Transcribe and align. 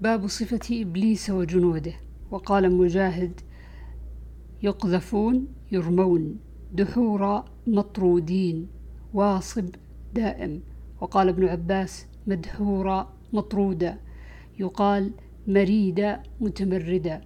باب 0.00 0.26
صفة 0.26 0.82
إبليس 0.82 1.30
وجنوده. 1.30 1.92
وقال 2.30 2.76
مجاهد 2.76 3.40
يقذفون 4.62 5.46
يرمون 5.72 6.36
دحورا 6.72 7.44
مطرودين 7.66 8.68
واصب 9.14 9.68
دائم. 10.14 10.62
وقال 11.00 11.28
ابن 11.28 11.48
عباس 11.48 12.06
مدحورا 12.26 13.14
مطرودا. 13.32 14.00
يقال 14.58 15.12
مريدا 15.46 16.22
متمردا. 16.40 17.20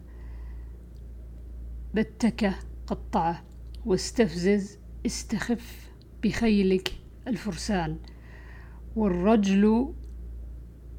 بتكه 1.94 2.54
قطعه 2.86 3.44
واستفزز 3.86 4.78
استخف 5.06 5.90
بخيلك 6.22 6.92
الفرسان. 7.28 7.96
والرجل 8.96 9.94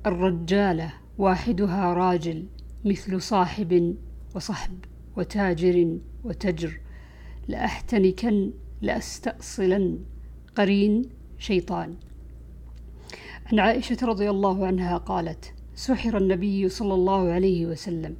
الرجالة 0.05 1.02
واحدها 1.17 1.93
راجل 1.93 2.45
مثل 2.85 3.21
صاحب 3.21 3.95
وصحب 4.35 4.77
وتاجر 5.17 5.97
وتجر 6.23 6.79
لأحتنكن 7.47 8.51
لأستأصلن 8.81 9.99
قرين 10.55 11.01
شيطان. 11.37 11.95
عن 13.45 13.59
عائشة 13.59 13.97
رضي 14.03 14.29
الله 14.29 14.67
عنها 14.67 14.97
قالت 14.97 15.53
سحر 15.75 16.17
النبي 16.17 16.69
صلى 16.69 16.93
الله 16.93 17.31
عليه 17.31 17.65
وسلم. 17.65 18.15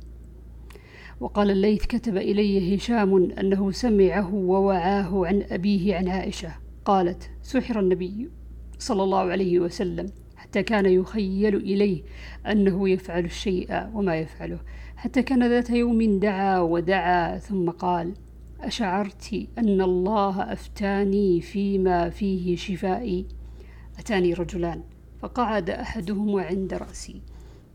وقال 1.19 1.51
الليث 1.51 1.85
كتب 1.85 2.17
إلي 2.17 2.75
هشام 2.75 3.31
أنه 3.31 3.71
سمعه 3.71 4.33
ووعاه 4.33 5.25
عن 5.25 5.43
أبيه 5.49 5.95
عن 5.95 6.07
عائشة 6.07 6.55
قالت 6.85 7.29
سحر 7.43 7.79
النبي 7.79 8.29
صلى 8.79 9.03
الله 9.03 9.19
عليه 9.19 9.59
وسلم. 9.59 10.22
حتى 10.53 10.63
كان 10.63 10.85
يخيل 10.85 11.55
إليه 11.55 12.03
أنه 12.47 12.89
يفعل 12.89 13.25
الشيء 13.25 13.89
وما 13.93 14.15
يفعله. 14.15 14.59
حتى 14.95 15.23
كان 15.23 15.49
ذات 15.49 15.69
يوم 15.69 16.19
دعا 16.19 16.59
ودعا 16.59 17.37
ثم 17.37 17.69
قال 17.69 18.13
أشعرت 18.59 19.47
أن 19.57 19.81
الله 19.81 20.53
أفتاني 20.53 21.41
فيما 21.41 22.09
فيه 22.09 22.55
شفائي. 22.55 23.25
أتاني 23.99 24.33
رجلان 24.33 24.83
فقعد 25.19 25.69
أحدهما 25.69 26.41
عند 26.41 26.73
رأسي 26.73 27.21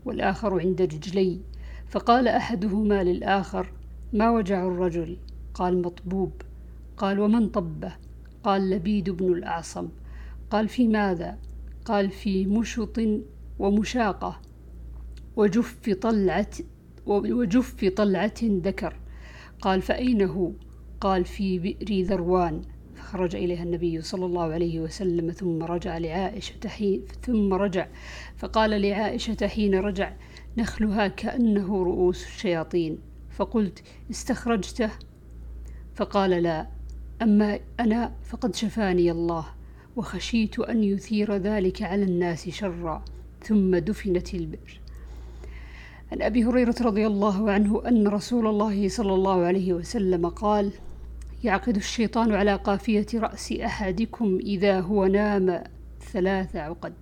والآخر 0.05 0.59
عند 0.59 0.81
رجلي. 0.81 1.39
فقال 1.87 2.27
أحدهما 2.27 3.03
للآخر 3.03 3.71
ما 4.13 4.29
وجع 4.29 4.67
الرجل؟ 4.67 5.17
قال 5.53 5.81
مطبوب. 5.81 6.31
قال 6.97 7.19
ومن 7.19 7.49
طبه؟ 7.49 7.91
قال 8.43 8.69
لبيد 8.69 9.09
بن 9.09 9.33
الأعصم. 9.33 9.87
قال 10.49 10.67
في 10.67 10.87
ماذا؟ 10.87 11.48
قال 11.89 12.09
في 12.09 12.45
مشط 12.45 12.99
ومشاقة 13.59 14.41
وجف 15.35 15.89
طلعة 15.89 16.49
وجف 17.05 17.85
طلعة 17.85 18.33
ذكر. 18.43 18.95
قال 19.61 19.81
فأين 19.81 20.21
هو 20.21 20.51
قال 21.01 21.25
في 21.25 21.59
بئر 21.59 22.05
ذروان. 22.05 22.61
فخرج 22.95 23.35
إليها 23.35 23.63
النبي 23.63 24.01
صلى 24.01 24.25
الله 24.25 24.43
عليه 24.43 24.79
وسلم 24.79 25.31
ثم 25.31 25.63
رجع 25.63 25.97
لعائشة 25.97 26.67
حين 26.67 27.01
ثم 27.21 27.53
رجع. 27.53 27.87
فقال 28.37 28.81
لعائشة 28.81 29.47
حين 29.47 29.75
رجع 29.75 30.13
نخلها 30.57 31.07
كأنه 31.07 31.83
رؤوس 31.83 32.25
الشياطين. 32.25 32.99
فقلت 33.29 33.83
استخرجته؟ 34.11 34.89
فقال 35.95 36.29
لا 36.29 36.67
أما 37.21 37.59
أنا 37.79 38.15
فقد 38.23 38.55
شفاني 38.55 39.11
الله. 39.11 39.58
وخشيت 39.99 40.59
أن 40.59 40.83
يثير 40.83 41.35
ذلك 41.35 41.81
على 41.81 42.03
الناس 42.03 42.49
شرا 42.49 43.05
ثم 43.43 43.75
دفنت 43.75 44.33
البئر. 44.33 44.79
عن 46.11 46.21
أبي 46.21 46.45
هريرة 46.45 46.75
رضي 46.81 47.07
الله 47.07 47.51
عنه 47.51 47.87
أن 47.87 48.07
رسول 48.07 48.47
الله 48.47 48.89
صلى 48.89 49.13
الله 49.13 49.45
عليه 49.45 49.73
وسلم 49.73 50.29
قال 50.29 50.71
يعقد 51.43 51.75
الشيطان 51.75 52.31
على 52.31 52.55
قافية 52.55 53.05
رأس 53.15 53.51
أحدكم 53.51 54.39
إذا 54.41 54.79
هو 54.79 55.05
نام 55.05 55.63
ثلاث 56.13 56.55
عقد. 56.55 56.93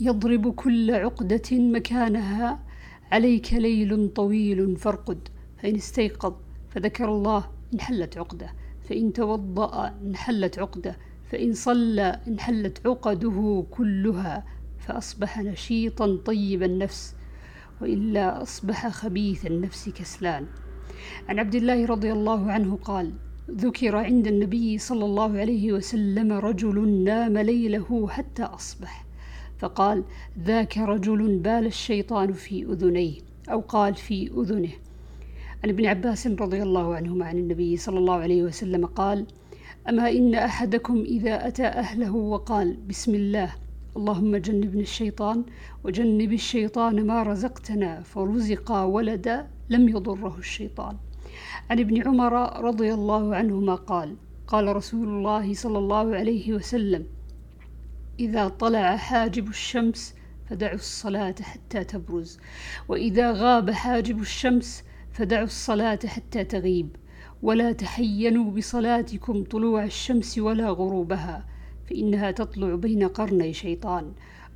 يضرب 0.00 0.54
كل 0.54 0.90
عقدة 0.90 1.58
مكانها 1.58 2.60
عليك 3.12 3.52
ليل 3.52 4.08
طويل 4.08 4.76
فارقد 4.76 5.28
فإن 5.62 5.74
استيقظ 5.74 6.34
فذكر 6.70 7.08
الله 7.08 7.50
انحلت 7.74 8.18
عقدة 8.18 8.52
فإن 8.88 9.12
توضأ 9.12 9.94
انحلت 10.02 10.58
عقدة 10.58 10.96
فإن 11.30 11.52
صلى 11.52 12.20
انحلت 12.28 12.86
عقده 12.86 13.64
كلها 13.70 14.44
فأصبح 14.78 15.38
نشيطا 15.38 16.16
طيب 16.16 16.62
النفس 16.62 17.14
وإلا 17.80 18.42
أصبح 18.42 18.88
خبيث 18.88 19.46
النفس 19.46 19.88
كسلان. 19.88 20.46
عن 21.28 21.38
عبد 21.38 21.54
الله 21.54 21.86
رضي 21.86 22.12
الله 22.12 22.52
عنه 22.52 22.76
قال 22.76 23.12
ذكر 23.50 23.96
عند 23.96 24.26
النبي 24.26 24.78
صلى 24.78 25.04
الله 25.04 25.38
عليه 25.38 25.72
وسلم 25.72 26.32
رجل 26.32 26.88
نام 27.04 27.38
ليله 27.38 28.08
حتى 28.08 28.42
أصبح 28.42 29.06
فقال 29.58 30.04
ذاك 30.44 30.78
رجل 30.78 31.38
بال 31.38 31.66
الشيطان 31.66 32.32
في 32.32 32.64
أذنيه 32.64 33.18
أو 33.50 33.60
قال 33.60 33.94
في 33.94 34.30
أذنه. 34.36 34.72
عن 35.64 35.70
ابن 35.70 35.86
عباس 35.86 36.26
رضي 36.26 36.62
الله 36.62 36.94
عنهما 36.94 37.26
عن 37.26 37.38
النبي 37.38 37.76
صلى 37.76 37.98
الله 37.98 38.14
عليه 38.14 38.42
وسلم 38.42 38.86
قال 38.86 39.26
أما 39.88 40.10
إن 40.10 40.34
أحدكم 40.34 41.00
إذا 41.02 41.48
أتى 41.48 41.66
أهله 41.66 42.14
وقال 42.14 42.76
بسم 42.76 43.14
الله 43.14 43.54
اللهم 43.96 44.36
جنبنا 44.36 44.80
الشيطان 44.80 45.44
وجنب 45.84 46.32
الشيطان 46.32 47.06
ما 47.06 47.22
رزقتنا 47.22 48.02
فرزق 48.02 48.72
ولدا 48.72 49.46
لم 49.70 49.88
يضره 49.88 50.36
الشيطان. 50.38 50.96
عن 51.70 51.78
ابن 51.78 52.08
عمر 52.08 52.62
رضي 52.64 52.94
الله 52.94 53.36
عنهما 53.36 53.74
قال 53.74 54.16
قال 54.46 54.76
رسول 54.76 55.08
الله 55.08 55.54
صلى 55.54 55.78
الله 55.78 56.16
عليه 56.16 56.52
وسلم 56.52 57.06
إذا 58.20 58.48
طلع 58.48 58.96
حاجب 58.96 59.48
الشمس 59.48 60.14
فدعوا 60.50 60.74
الصلاة 60.74 61.34
حتى 61.42 61.84
تبرز 61.84 62.38
وإذا 62.88 63.32
غاب 63.32 63.70
حاجب 63.70 64.20
الشمس 64.20 64.84
فدعوا 65.12 65.44
الصلاة 65.44 65.98
حتى 66.06 66.44
تغيب 66.44 66.96
ولا 67.42 67.72
تحينوا 67.72 68.50
بصلاتكم 68.50 69.44
طلوع 69.44 69.84
الشمس 69.84 70.38
ولا 70.38 70.70
غروبها 70.70 71.44
فإنها 71.90 72.30
تطلع 72.30 72.74
بين 72.74 73.08
قرني 73.08 73.52
شيطان 73.52 74.12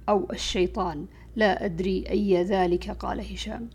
أو 0.09 0.27
الشيطان. 0.33 1.07
لا 1.37 1.65
أدري 1.65 2.05
أي 2.11 2.43
ذلك 2.43 2.91
قال 2.91 3.21
هشام. 3.33 3.69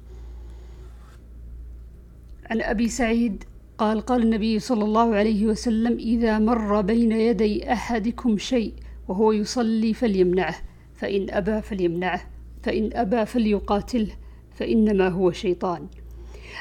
عن 2.50 2.62
أبي 2.62 2.90
سعيد 2.90 3.44
قال 3.78 4.02
قال 4.02 4.22
النبي 4.22 4.60
صلى 4.60 4.84
الله 4.84 5.16
عليه 5.16 5.46
وسلم 5.46 5.98
إذا 5.98 6.40
مر 6.40 6.82
بين 6.82 7.12
يدي 7.12 7.74
أحدكم 7.74 8.38
شيء 8.38 8.74
وهو 9.08 9.32
يصلي 9.32 9.94
فليمنعه 9.94 10.56
فإن 10.96 11.30
أبى 11.30 11.62
فليمنعه 11.62 12.22
فإن 12.64 12.90
أبى 12.94 13.26
فليقاتله 13.26 14.12
فإنما 14.54 15.08
هو 15.08 15.32
شيطان. 15.32 15.88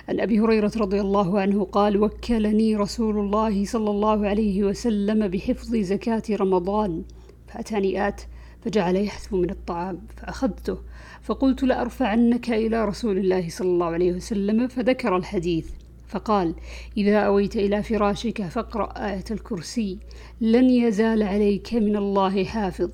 عن 0.09 0.21
أبي 0.21 0.41
هريرة 0.41 0.73
رضي 0.77 1.01
الله 1.01 1.41
عنه 1.41 1.65
قال 1.65 2.03
وكلني 2.03 2.77
رسول 2.77 3.19
الله 3.19 3.65
صلى 3.65 3.91
الله 3.91 4.27
عليه 4.29 4.65
وسلم 4.65 5.29
بحفظ 5.29 5.77
زكاة 5.77 6.23
رمضان 6.31 7.03
فأتاني 7.47 8.09
آت 8.09 8.21
فجعل 8.61 8.97
يحثو 8.97 9.37
من 9.37 9.51
الطعام 9.51 9.99
فأخذته. 10.17 10.79
فقلت 11.23 11.63
لأرفعنك 11.63 12.51
إلى 12.51 12.85
رسول 12.85 13.19
الله 13.19 13.49
صلى 13.49 13.69
الله 13.69 13.87
عليه 13.87 14.13
وسلم 14.13 14.69
فذكر 14.69 15.17
الحديث. 15.17 15.71
فقال 16.09 16.55
إذا 16.97 17.19
أويت 17.19 17.57
إلى 17.57 17.83
فراشك 17.83 18.43
فاقرأ 18.43 18.93
آية 19.11 19.25
الكرسي. 19.31 19.99
لن 20.41 20.71
يزال 20.71 21.23
عليك 21.23 21.75
من 21.75 21.97
الله 21.97 22.45
حافظ 22.45 22.91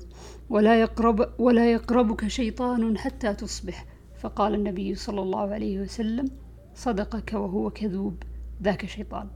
ولا 0.49 0.81
يقرب 0.81 1.29
ولا 1.39 1.71
يقربك 1.71 2.27
شيطان 2.27 2.97
حتى 2.97 3.33
تصبح. 3.33 3.85
فقال 4.21 4.53
النبي 4.53 4.95
صلى 4.95 5.21
الله 5.21 5.53
عليه 5.53 5.79
وسلم 5.79 6.25
صدقك 6.75 7.33
وهو 7.33 7.69
كذوب 7.69 8.23
ذاك 8.63 8.85
شيطان. 8.85 9.27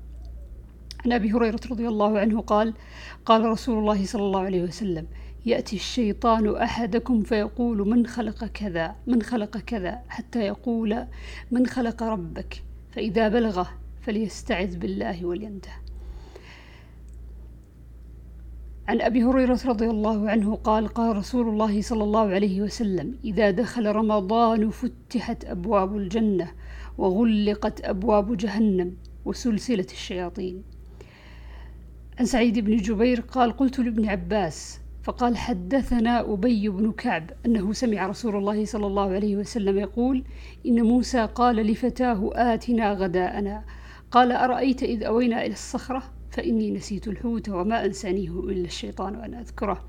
عن 1.05 1.11
أبي 1.11 1.31
هريرة 1.31 1.59
رضي 1.71 1.87
الله 1.87 2.19
عنه 2.19 2.41
قال 2.41 2.73
قال 3.25 3.45
رسول 3.45 3.77
الله 3.77 4.05
صلى 4.05 4.21
الله 4.21 4.39
عليه 4.39 4.63
وسلم 4.63 5.07
يأتي 5.45 5.75
الشيطان 5.75 6.55
أحدكم 6.55 7.21
فيقول 7.21 7.89
من 7.89 8.07
خلق 8.07 8.45
كذا؟ 8.45 8.95
من 9.07 9.21
خلق 9.21 9.57
كذا؟ 9.57 10.01
حتى 10.09 10.39
يقول 10.39 11.05
من 11.51 11.67
خلق 11.67 12.03
ربك. 12.03 12.63
فإذا 12.91 13.27
بلغه 13.27 13.69
فليستعذ 14.01 14.77
بالله 14.77 15.25
ولينته 15.25 15.71
عن 18.89 19.01
أبي 19.01 19.23
هريرة 19.23 19.59
رضي 19.65 19.89
الله 19.89 20.29
عنه 20.29 20.55
قال 20.55 20.87
قال 20.87 21.17
رسول 21.17 21.47
الله 21.49 21.81
صلى 21.81 22.03
الله 22.03 22.29
عليه 22.29 22.61
وسلم 22.61 23.15
إذا 23.23 23.51
دخل 23.51 23.95
رمضان 23.95 24.69
فتحت 24.69 25.45
أبواب 25.45 25.97
الجنة 25.97 26.51
وغلقت 26.97 27.85
أبواب 27.85 28.37
جهنم 28.37 28.93
وسلسلة 29.25 29.85
الشياطين. 29.91 30.63
عن 32.19 32.25
سعيد 32.25 32.59
بن 32.59 32.77
جبير 32.77 33.21
قال 33.21 33.57
قلت 33.57 33.79
لابن 33.79 34.09
عباس 34.09 34.79
فقال 35.03 35.37
حدثنا 35.37 36.33
أبي 36.33 36.69
بن 36.69 36.91
كعب 36.91 37.31
أنه 37.45 37.73
سمع 37.73 38.07
رسول 38.07 38.35
الله 38.35 38.65
صلى 38.65 38.87
الله 38.87 39.11
عليه 39.13 39.35
وسلم 39.35 39.79
يقول 39.79 40.23
إن 40.65 40.81
موسى 40.81 41.25
قال 41.25 41.55
لفتاه 41.55 42.29
آتنا 42.33 42.93
غداءنا 42.93 43.63
قال 44.11 44.31
أرأيت 44.31 44.83
إذ 44.83 45.03
أوينا 45.03 45.45
إلى 45.45 45.53
الصخرة؟ 45.53 46.18
فإني 46.39 46.71
نسيت 46.71 47.07
الحوت 47.07 47.49
وما 47.49 47.85
أنسانيه 47.85 48.39
إلا 48.39 48.65
الشيطان 48.65 49.15
أن 49.15 49.33
أذكره. 49.33 49.83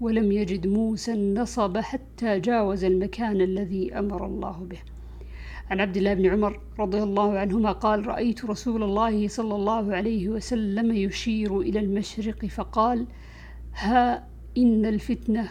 ولم 0.00 0.32
يجد 0.32 0.66
موسى 0.66 1.12
النصب 1.12 1.78
حتى 1.78 2.40
جاوز 2.40 2.84
المكان 2.84 3.40
الذي 3.40 3.98
أمر 3.98 4.26
الله 4.26 4.66
به. 4.70 4.78
عن 5.70 5.80
عبد 5.80 5.96
الله 5.96 6.14
بن 6.14 6.26
عمر 6.26 6.60
رضي 6.78 7.02
الله 7.02 7.38
عنهما 7.38 7.72
قال 7.72 8.06
رأيت 8.06 8.44
رسول 8.44 8.82
الله 8.82 9.28
صلى 9.28 9.54
الله 9.54 9.94
عليه 9.94 10.28
وسلم 10.28 10.92
يشير 10.92 11.60
إلى 11.60 11.78
المشرق 11.78 12.46
فقال 12.46 13.06
ها 13.74 14.28
إن 14.58 14.86
الفتنة 14.86 15.48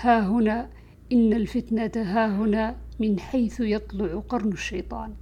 ها 0.00 0.28
هنا 0.28 0.70
إن 1.12 1.32
الفتنة 1.32 1.92
ها 1.96 2.26
هنا 2.36 2.76
من 3.00 3.18
حيث 3.20 3.60
يطلع 3.60 4.22
قرن 4.28 4.52
الشيطان. 4.52 5.14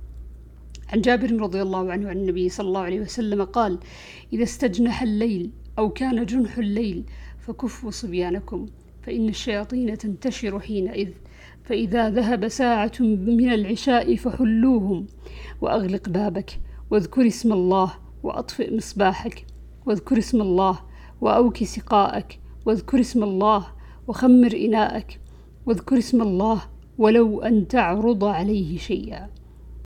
عن 0.93 1.01
جابر 1.01 1.41
رضي 1.41 1.63
الله 1.63 1.93
عنه 1.93 2.09
عن 2.09 2.17
النبي 2.17 2.49
صلى 2.49 2.69
الله 2.69 2.81
عليه 2.81 3.01
وسلم 3.01 3.45
قال 3.45 3.79
إذا 4.33 4.43
استجنح 4.43 5.03
الليل 5.03 5.51
أو 5.79 5.91
كان 5.91 6.27
جنح 6.27 6.59
الليل 6.59 7.05
فكفوا 7.39 7.91
صبيانكم 7.91 8.67
فإن 9.03 9.29
الشياطين 9.29 9.99
تنتشر 9.99 10.61
حينئذ 10.61 11.09
فإذا 11.65 12.11
ذهب 12.11 12.49
ساعة 12.49 12.93
من 13.01 13.53
العشاء 13.53 14.17
فحلوهم 14.17 15.07
وأغلق 15.61 16.09
بابك 16.09 16.61
واذكر 16.91 17.27
اسم 17.27 17.53
الله 17.53 17.93
وأطفئ 18.23 18.77
مصباحك 18.77 19.47
واذكر 19.87 20.19
اسم 20.19 20.43
الله 20.43 20.79
وأوك 21.21 21.65
سقاءك 21.65 22.39
واذكر 22.67 23.01
اسم 23.01 23.23
الله 23.23 23.67
وخمر 24.09 24.53
إناءك 24.57 25.21
واذكر 25.67 25.99
اسم 25.99 26.23
الله 26.23 26.63
ولو 26.99 27.43
أن 27.43 27.69
تعرض 27.69 28.25
عليه 28.25 28.79
شيئا. 28.79 29.42